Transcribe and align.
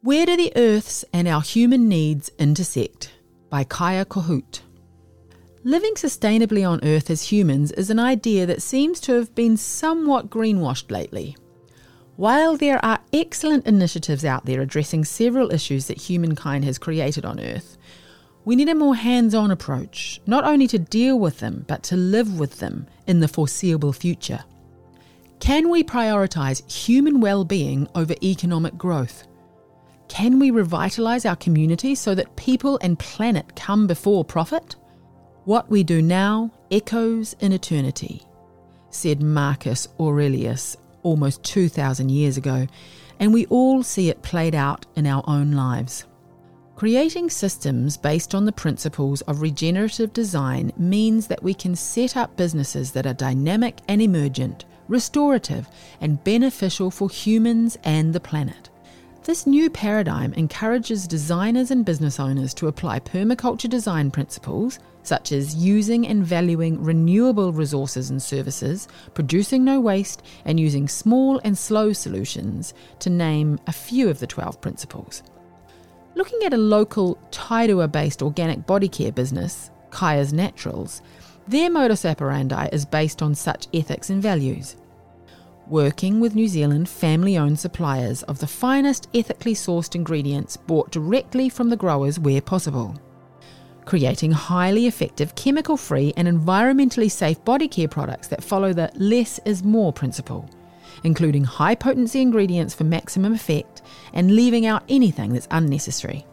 Where 0.00 0.26
do 0.26 0.36
the 0.36 0.52
Earth's 0.54 1.04
and 1.12 1.26
our 1.26 1.42
human 1.42 1.88
needs 1.88 2.30
intersect? 2.38 3.12
By 3.50 3.64
Kaia 3.64 4.04
Kohout. 4.04 4.60
Living 5.64 5.94
sustainably 5.94 6.64
on 6.66 6.78
Earth 6.84 7.10
as 7.10 7.32
humans 7.32 7.72
is 7.72 7.90
an 7.90 7.98
idea 7.98 8.46
that 8.46 8.62
seems 8.62 9.00
to 9.00 9.14
have 9.14 9.34
been 9.34 9.56
somewhat 9.56 10.30
greenwashed 10.30 10.92
lately. 10.92 11.36
While 12.14 12.56
there 12.56 12.82
are 12.84 13.00
excellent 13.12 13.66
initiatives 13.66 14.24
out 14.24 14.46
there 14.46 14.60
addressing 14.60 15.04
several 15.04 15.52
issues 15.52 15.88
that 15.88 15.98
humankind 15.98 16.64
has 16.64 16.78
created 16.78 17.24
on 17.24 17.40
Earth, 17.40 17.76
we 18.44 18.54
need 18.54 18.68
a 18.68 18.76
more 18.76 18.94
hands 18.94 19.34
on 19.34 19.50
approach, 19.50 20.20
not 20.28 20.44
only 20.44 20.68
to 20.68 20.78
deal 20.78 21.18
with 21.18 21.40
them, 21.40 21.64
but 21.66 21.82
to 21.82 21.96
live 21.96 22.38
with 22.38 22.60
them 22.60 22.86
in 23.08 23.18
the 23.18 23.26
foreseeable 23.26 23.92
future. 23.92 24.44
Can 25.40 25.70
we 25.70 25.82
prioritise 25.82 26.70
human 26.70 27.20
well 27.20 27.44
being 27.44 27.88
over 27.96 28.14
economic 28.22 28.78
growth? 28.78 29.24
Can 30.08 30.38
we 30.38 30.50
revitalise 30.50 31.28
our 31.28 31.36
community 31.36 31.94
so 31.94 32.14
that 32.14 32.34
people 32.36 32.78
and 32.82 32.98
planet 32.98 33.54
come 33.54 33.86
before 33.86 34.24
profit? 34.24 34.74
What 35.44 35.70
we 35.70 35.84
do 35.84 36.02
now 36.02 36.50
echoes 36.70 37.34
in 37.40 37.52
eternity, 37.52 38.22
said 38.90 39.22
Marcus 39.22 39.88
Aurelius 40.00 40.76
almost 41.02 41.42
2,000 41.44 42.10
years 42.10 42.36
ago, 42.36 42.66
and 43.20 43.32
we 43.32 43.46
all 43.46 43.82
see 43.82 44.08
it 44.08 44.22
played 44.22 44.54
out 44.54 44.86
in 44.96 45.06
our 45.06 45.22
own 45.26 45.52
lives. 45.52 46.04
Creating 46.76 47.28
systems 47.28 47.96
based 47.96 48.34
on 48.34 48.44
the 48.44 48.52
principles 48.52 49.20
of 49.22 49.42
regenerative 49.42 50.12
design 50.12 50.72
means 50.76 51.26
that 51.26 51.42
we 51.42 51.52
can 51.52 51.74
set 51.74 52.16
up 52.16 52.36
businesses 52.36 52.92
that 52.92 53.06
are 53.06 53.14
dynamic 53.14 53.80
and 53.88 54.00
emergent, 54.00 54.64
restorative, 54.86 55.68
and 56.00 56.22
beneficial 56.22 56.90
for 56.90 57.10
humans 57.10 57.76
and 57.84 58.12
the 58.12 58.20
planet. 58.20 58.70
This 59.28 59.46
new 59.46 59.68
paradigm 59.68 60.32
encourages 60.32 61.06
designers 61.06 61.70
and 61.70 61.84
business 61.84 62.18
owners 62.18 62.54
to 62.54 62.68
apply 62.68 63.00
permaculture 63.00 63.68
design 63.68 64.10
principles, 64.10 64.78
such 65.02 65.32
as 65.32 65.54
using 65.54 66.06
and 66.06 66.24
valuing 66.24 66.82
renewable 66.82 67.52
resources 67.52 68.08
and 68.08 68.22
services, 68.22 68.88
producing 69.12 69.66
no 69.66 69.80
waste, 69.80 70.22
and 70.46 70.58
using 70.58 70.88
small 70.88 71.42
and 71.44 71.58
slow 71.58 71.92
solutions, 71.92 72.72
to 73.00 73.10
name 73.10 73.60
a 73.66 73.72
few 73.72 74.08
of 74.08 74.18
the 74.18 74.26
12 74.26 74.62
principles. 74.62 75.22
Looking 76.14 76.42
at 76.44 76.54
a 76.54 76.56
local 76.56 77.18
Tairua 77.30 77.92
based 77.92 78.22
organic 78.22 78.66
body 78.66 78.88
care 78.88 79.12
business, 79.12 79.70
Kaia's 79.90 80.32
Naturals, 80.32 81.02
their 81.46 81.68
modus 81.68 82.06
operandi 82.06 82.70
is 82.72 82.86
based 82.86 83.20
on 83.20 83.34
such 83.34 83.68
ethics 83.74 84.08
and 84.08 84.22
values 84.22 84.76
working 85.70 86.20
with 86.20 86.34
New 86.34 86.48
Zealand 86.48 86.88
family 86.88 87.36
owned 87.36 87.58
suppliers 87.58 88.22
of 88.24 88.38
the 88.38 88.46
finest 88.46 89.08
ethically 89.14 89.54
sourced 89.54 89.94
ingredients 89.94 90.56
bought 90.56 90.90
directly 90.90 91.48
from 91.48 91.68
the 91.68 91.76
growers 91.76 92.18
where 92.18 92.40
possible. 92.40 92.94
Creating 93.84 94.30
highly 94.30 94.86
effective, 94.86 95.34
chemical 95.34 95.76
free, 95.76 96.12
and 96.16 96.28
environmentally 96.28 97.10
safe 97.10 97.42
body 97.44 97.68
care 97.68 97.88
products 97.88 98.28
that 98.28 98.44
follow 98.44 98.72
the 98.72 98.90
less 98.94 99.40
is 99.44 99.62
more 99.62 99.92
principle, 99.92 100.48
including 101.04 101.44
high 101.44 101.74
potency 101.74 102.20
ingredients 102.20 102.74
for 102.74 102.84
maximum 102.84 103.32
effect 103.34 103.82
and 104.12 104.30
leaving 104.30 104.66
out 104.66 104.84
anything 104.88 105.32
that's 105.32 105.48
unnecessary 105.50 106.26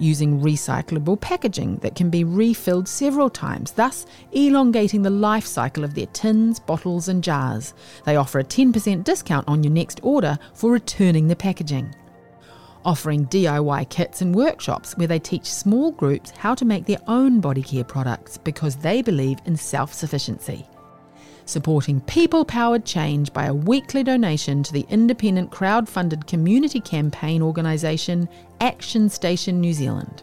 using 0.00 0.40
recyclable 0.40 1.20
packaging 1.20 1.76
that 1.76 1.94
can 1.94 2.10
be 2.10 2.24
refilled 2.24 2.88
several 2.88 3.30
times, 3.30 3.72
thus 3.72 4.06
elongating 4.32 5.02
the 5.02 5.10
life 5.10 5.46
cycle 5.46 5.84
of 5.84 5.94
their 5.94 6.06
tins, 6.06 6.58
bottles, 6.58 7.08
and 7.08 7.22
jars. 7.22 7.74
They 8.04 8.16
offer 8.16 8.38
a 8.38 8.44
10% 8.44 9.04
discount 9.04 9.48
on 9.48 9.62
your 9.62 9.72
next 9.72 10.00
order 10.02 10.38
for 10.54 10.72
returning 10.72 11.28
the 11.28 11.36
packaging. 11.36 11.94
Offering 12.84 13.26
DIY 13.26 13.90
kits 13.90 14.22
and 14.22 14.34
workshops 14.34 14.96
where 14.96 15.06
they 15.06 15.18
teach 15.18 15.44
small 15.44 15.92
groups 15.92 16.30
how 16.30 16.54
to 16.54 16.64
make 16.64 16.86
their 16.86 17.02
own 17.06 17.40
body 17.40 17.62
care 17.62 17.84
products 17.84 18.38
because 18.38 18.76
they 18.76 19.02
believe 19.02 19.38
in 19.44 19.56
self 19.56 19.92
sufficiency 19.92 20.66
supporting 21.50 22.00
people 22.02 22.44
powered 22.44 22.84
change 22.84 23.32
by 23.32 23.46
a 23.46 23.54
weekly 23.54 24.02
donation 24.02 24.62
to 24.62 24.72
the 24.72 24.86
independent 24.88 25.50
crowd 25.50 25.88
funded 25.88 26.26
community 26.26 26.80
campaign 26.80 27.42
organisation 27.42 28.28
Action 28.60 29.08
Station 29.08 29.60
New 29.60 29.72
Zealand. 29.72 30.22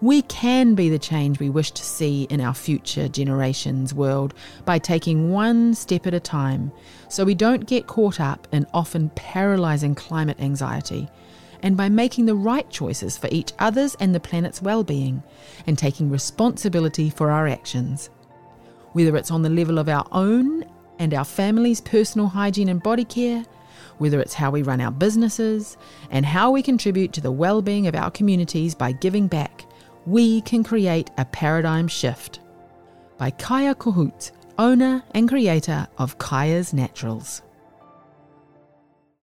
We 0.00 0.22
can 0.22 0.74
be 0.74 0.88
the 0.88 0.98
change 0.98 1.40
we 1.40 1.50
wish 1.50 1.70
to 1.72 1.82
see 1.82 2.24
in 2.24 2.40
our 2.40 2.54
future 2.54 3.08
generations' 3.08 3.94
world 3.94 4.34
by 4.64 4.78
taking 4.78 5.30
one 5.30 5.74
step 5.74 6.06
at 6.06 6.14
a 6.14 6.20
time 6.20 6.72
so 7.08 7.24
we 7.24 7.34
don't 7.34 7.66
get 7.66 7.86
caught 7.86 8.20
up 8.20 8.46
in 8.52 8.66
often 8.72 9.10
paralysing 9.10 9.94
climate 9.94 10.40
anxiety 10.40 11.08
and 11.62 11.76
by 11.76 11.88
making 11.88 12.26
the 12.26 12.34
right 12.34 12.68
choices 12.68 13.16
for 13.16 13.28
each 13.32 13.52
other's 13.58 13.94
and 13.94 14.14
the 14.14 14.20
planet's 14.20 14.60
well-being 14.60 15.22
and 15.66 15.78
taking 15.78 16.10
responsibility 16.10 17.08
for 17.08 17.30
our 17.30 17.48
actions 17.48 18.10
whether 18.94 19.16
it's 19.16 19.30
on 19.30 19.42
the 19.42 19.50
level 19.50 19.78
of 19.78 19.88
our 19.88 20.06
own 20.10 20.64
and 20.98 21.12
our 21.12 21.24
family's 21.24 21.80
personal 21.80 22.26
hygiene 22.26 22.68
and 22.68 22.82
body 22.82 23.04
care, 23.04 23.44
whether 23.98 24.20
it's 24.20 24.34
how 24.34 24.50
we 24.50 24.62
run 24.62 24.80
our 24.80 24.90
businesses, 24.90 25.76
and 26.10 26.24
how 26.24 26.50
we 26.50 26.62
contribute 26.62 27.12
to 27.12 27.20
the 27.20 27.30
well-being 27.30 27.86
of 27.86 27.94
our 27.94 28.10
communities 28.10 28.74
by 28.74 28.92
giving 28.92 29.26
back, 29.26 29.66
we 30.06 30.40
can 30.42 30.64
create 30.64 31.10
a 31.18 31.24
paradigm 31.24 31.88
shift. 31.88 32.40
By 33.18 33.30
Kaia 33.32 33.74
Kohout, 33.74 34.32
owner 34.58 35.02
and 35.12 35.28
creator 35.28 35.86
of 35.98 36.18
Kaia's 36.18 36.72
Naturals. 36.72 37.42